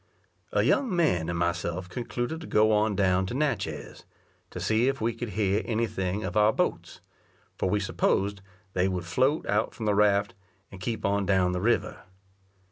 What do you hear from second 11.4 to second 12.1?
the river.